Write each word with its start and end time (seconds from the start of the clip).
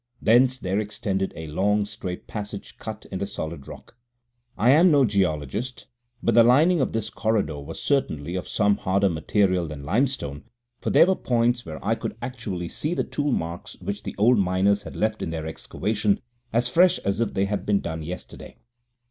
Thence 0.19 0.57
there 0.57 0.79
extended 0.79 1.31
a 1.35 1.45
long, 1.45 1.85
straight 1.85 2.25
passage 2.25 2.79
cut 2.79 3.05
in 3.11 3.19
the 3.19 3.27
solid 3.27 3.67
rock. 3.67 3.95
I 4.57 4.71
am 4.71 4.89
no 4.89 5.05
geologist, 5.05 5.85
but 6.23 6.33
the 6.33 6.43
lining 6.43 6.81
of 6.81 6.91
this 6.91 7.11
corridor 7.11 7.59
was 7.59 7.79
certainly 7.79 8.33
of 8.35 8.47
some 8.47 8.77
harder 8.77 9.09
material 9.09 9.67
than 9.67 9.83
limestone, 9.83 10.45
for 10.79 10.89
there 10.89 11.05
were 11.05 11.15
points 11.15 11.67
where 11.67 11.77
I 11.85 11.93
could 11.93 12.15
actually 12.19 12.67
see 12.69 12.95
the 12.95 13.03
tool 13.03 13.31
marks 13.31 13.79
which 13.79 14.01
the 14.01 14.15
old 14.17 14.39
miners 14.39 14.81
had 14.81 14.95
left 14.95 15.21
in 15.21 15.29
their 15.29 15.45
excavation, 15.45 16.19
as 16.51 16.67
fresh 16.67 16.97
as 17.05 17.21
if 17.21 17.35
they 17.35 17.45
had 17.45 17.63
been 17.63 17.79
done 17.79 18.01
yesterday. 18.01 18.57